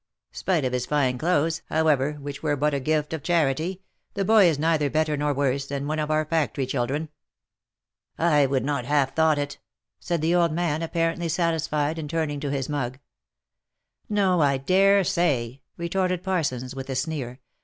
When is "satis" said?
11.29-11.67